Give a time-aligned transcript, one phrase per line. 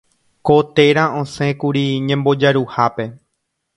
[0.49, 3.05] Ko téra osẽkuri ñembojaruhápe.